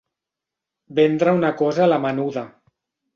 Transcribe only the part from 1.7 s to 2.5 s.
a la menuda.